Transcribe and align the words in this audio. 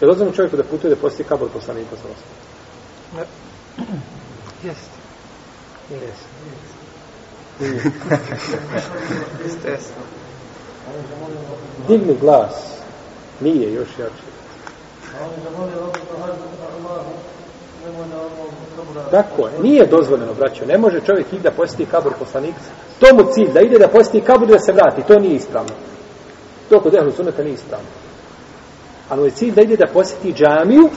Je 0.00 0.06
dozvoljeno 0.06 0.36
čovjeku 0.36 0.56
da 0.56 0.64
putuje 0.64 0.94
da 0.94 1.00
posti 1.00 1.24
kabor 1.24 1.48
poslanika 1.52 1.96
sa 1.96 2.08
osam? 2.08 3.26
Jeste. 4.66 4.96
Jesi. 5.90 6.26
Jeste, 9.44 9.70
jeste. 9.70 9.94
Digni 11.88 12.16
glas. 12.20 12.80
Nije 13.40 13.72
još 13.72 13.88
jače. 13.98 14.36
Tako 19.10 19.46
je. 19.46 19.52
Nije 19.62 19.86
dozvoljeno, 19.86 20.34
braćo. 20.34 20.66
Ne 20.66 20.78
može 20.78 21.00
čovjek 21.00 21.32
ide 21.32 21.42
da 21.42 21.50
posjeti 21.50 21.86
kabor 21.86 22.12
poslanika. 22.18 22.58
To 22.98 23.06
mu 23.14 23.32
cilj, 23.32 23.52
da 23.52 23.60
ide 23.60 23.78
da 23.78 23.88
posjeti 23.88 24.20
kabor 24.20 24.48
da 24.48 24.58
se 24.58 24.72
vrati. 24.72 25.02
To 25.02 25.18
nije 25.18 25.34
ispravno. 25.34 25.74
To 26.68 26.80
kod 26.80 26.94
ehlu 26.94 27.12
suneta 27.12 27.42
nije 27.42 27.54
ispravno. 27.54 27.86
Ali 29.08 29.20
mu 29.20 29.26
je 29.26 29.30
cilj 29.30 29.54
da 29.54 29.62
ide 29.62 29.76
da 29.76 29.86
posjeti 29.86 30.32
džamiju 30.32 30.88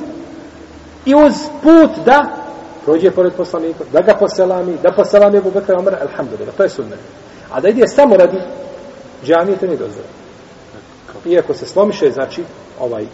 i 1.06 1.15
uz 1.15 1.33
put 1.64 2.06
da 2.06 2.39
prođe 2.86 3.11
pored 3.11 3.33
poslanika, 3.33 3.83
da 3.93 4.02
ga 4.02 4.14
poselami, 4.20 4.78
da 4.83 4.92
poselami 4.92 5.38
Abu 5.38 5.52
Bakr 5.52 5.74
Omer, 5.74 5.96
alhamdulillah, 6.02 6.56
to 6.56 6.64
je 6.64 6.69
sunnet. 6.69 7.00
A 7.52 7.61
da 7.61 7.69
ide 7.69 7.88
samo 7.88 8.16
radi 8.16 8.38
džamije, 9.25 9.57
to 9.57 9.66
nije 9.66 9.78
dozvoljeno. 9.78 10.14
Iako 11.25 11.54
se 11.54 11.66
slomiše, 11.66 12.11
znači, 12.11 12.43
ovaj 12.80 13.06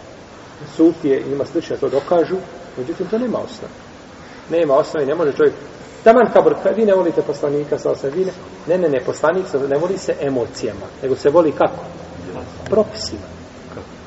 sufije 0.76 1.20
i 1.20 1.28
njima 1.28 1.44
slične 1.44 1.76
to 1.76 1.88
dokažu, 1.88 2.36
međutim, 2.78 3.06
to 3.06 3.18
nema 3.18 3.38
osnove. 3.38 3.72
Nema 4.50 4.74
osnove 4.74 5.04
i 5.04 5.08
ne 5.08 5.14
može 5.14 5.32
čovjek 5.32 5.54
Taman 6.04 6.32
kabr, 6.32 6.54
pa 6.62 6.70
vi 6.70 6.84
ne 6.84 6.94
volite 6.94 7.22
poslanika 7.22 7.78
sa 7.78 7.90
osam 7.90 8.10
vine. 8.14 8.32
Ne, 8.66 8.78
ne, 8.78 8.88
ne, 8.88 9.00
poslanik 9.00 9.48
se 9.50 9.58
ne 9.58 9.78
voli 9.78 9.98
se 9.98 10.14
emocijama, 10.20 10.86
nego 11.02 11.16
se 11.16 11.30
voli 11.30 11.52
kako? 11.52 11.84
Propisima. 12.70 13.35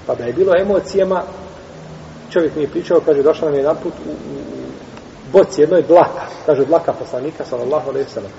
Pa 0.07 0.15
da 0.15 0.23
je 0.23 0.33
bilo 0.33 0.53
emocijama, 0.61 1.23
čovjek 2.29 2.55
mi 2.55 2.61
je 2.61 2.69
pričao, 2.69 3.01
kaže, 3.05 3.23
došla 3.23 3.45
nam 3.45 3.53
je 3.53 3.59
jedan 3.59 3.77
put 3.83 3.93
u, 3.93 4.09
u, 4.09 4.13
u 4.13 4.69
boci 5.31 5.61
jednoj 5.61 5.81
dlaka, 5.81 6.25
kaže 6.45 6.65
dlaka 6.65 6.93
poslanika, 6.93 7.45
sallallahu 7.45 7.89
alaihi 7.89 8.09
sallam. 8.09 8.31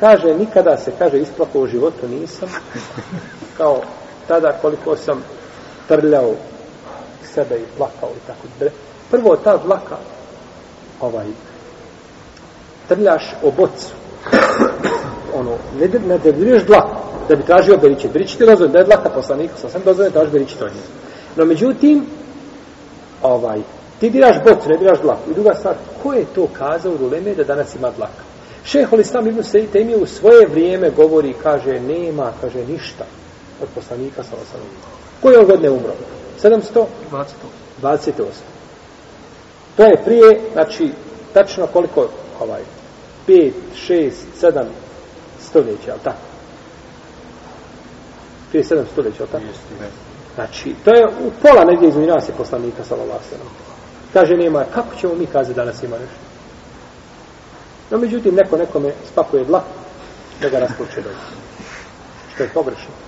Kaže, 0.00 0.34
nikada 0.34 0.76
se, 0.76 0.92
kaže, 0.98 1.18
isplakao 1.18 1.62
u 1.62 1.66
životu 1.66 2.08
nisam, 2.08 2.48
kao 3.58 3.80
tada 4.28 4.58
koliko 4.62 4.96
sam 4.96 5.24
trljao 5.88 6.34
sebe 7.34 7.56
i 7.56 7.76
plakao 7.76 8.10
i 8.10 8.26
tako. 8.26 8.72
Prvo 9.10 9.36
ta 9.36 9.56
dlaka, 9.56 9.96
ovaj, 11.00 11.26
trljaš 12.88 13.34
o 13.42 13.50
bocu, 13.50 13.94
ono, 15.34 15.50
ne, 15.80 15.88
ne 16.06 16.18
debljuješ 16.18 16.64
dlaku, 16.66 16.97
da 17.28 17.36
bi 17.36 17.42
tražio 17.42 17.76
beričet. 17.76 18.12
Beričet 18.12 18.40
je 18.40 18.46
dozvoljeno, 18.46 18.72
da 18.72 18.78
je 18.78 18.84
dlaka 18.84 19.08
poslanika, 19.08 19.54
sa 19.56 19.68
sam 19.68 19.82
dozvoljeno, 19.84 20.12
traži 20.12 20.30
beričet 20.30 20.62
od 20.62 20.68
njega. 20.68 20.88
No, 21.36 21.44
međutim, 21.44 22.06
ovaj, 23.22 23.60
ti 24.00 24.10
diraš 24.10 24.36
bocu, 24.44 24.68
ne 24.68 24.76
diraš 24.76 25.00
dlaku. 25.00 25.30
I 25.30 25.34
druga 25.34 25.54
stvar, 25.54 25.74
ko 26.02 26.12
je 26.12 26.24
to 26.34 26.48
kazao 26.52 26.92
u 26.92 26.96
Ruleme 26.96 27.34
da 27.34 27.44
danas 27.44 27.74
ima 27.74 27.90
dlaka? 27.96 28.22
Šehol 28.64 29.00
Islam 29.00 29.26
Ibn 29.26 29.42
Sejid 29.42 29.70
Temije 29.70 29.96
u 29.96 30.06
svoje 30.06 30.46
vrijeme 30.46 30.90
govori, 30.90 31.34
kaže, 31.42 31.80
nema, 31.80 32.32
kaže, 32.40 32.66
ništa 32.66 33.04
od 33.62 33.68
poslanika 33.74 34.22
sa 34.22 34.36
osanom. 34.42 34.68
Koje 35.22 35.44
godine 35.44 35.70
umro? 35.70 35.92
700? 36.42 36.84
28. 37.82 38.12
To 39.76 39.84
je 39.84 40.02
prije, 40.04 40.40
znači, 40.52 40.90
tačno 41.32 41.66
koliko, 41.66 42.08
ovaj, 42.40 42.60
5, 43.28 43.52
6, 43.88 44.10
7 44.40 44.64
stoljeća, 45.40 45.90
ali 45.92 46.00
tako? 46.04 46.27
Prije 48.50 48.64
7 48.64 48.84
stoljeća, 48.92 49.26
tako? 49.26 49.44
Znači, 50.34 50.74
to 50.84 50.94
je 50.94 51.06
u 51.06 51.30
pola 51.42 51.64
negdje 51.64 51.88
između 51.88 52.10
nas 52.10 52.28
je 52.28 52.32
poslanika, 52.36 52.84
sallallahu 52.84 53.18
alaihi 53.18 53.50
Kaže, 54.12 54.36
nema, 54.36 54.64
kako 54.74 54.96
ćemo 55.00 55.14
mi 55.14 55.26
kazati 55.26 55.54
danas 55.54 55.82
ima 55.82 55.96
nešto? 55.96 56.28
No, 57.90 57.98
međutim, 57.98 58.34
neko 58.34 58.56
nekome 58.56 58.92
spakuje 59.12 59.44
dlak 59.44 59.64
da 60.42 60.48
ga 60.48 60.58
rasploče 60.58 60.96
dobro. 60.96 61.18
Što 62.34 62.42
je 62.42 62.48
pogrešno. 62.54 62.98